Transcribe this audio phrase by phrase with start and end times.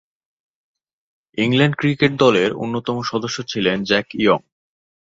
[1.37, 4.39] England cricket দলের অন্যতম সদস্য ছিলেন জ্যাক ইয়ং।